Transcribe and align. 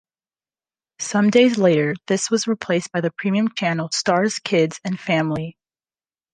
Some 0.97 1.29
days 1.29 1.59
later 1.59 1.93
this 2.07 2.31
was 2.31 2.47
replaced 2.47 2.91
by 2.91 3.01
the 3.01 3.11
premium 3.11 3.51
channel 3.53 3.89
Starz 3.89 4.41
Kids 4.41 4.79
and 4.83 4.99
Family. 4.99 5.59